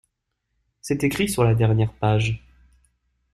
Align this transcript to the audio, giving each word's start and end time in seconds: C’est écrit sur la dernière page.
C’est 0.81 1.03
écrit 1.03 1.29
sur 1.29 1.43
la 1.43 1.53
dernière 1.53 1.93
page. 1.93 2.41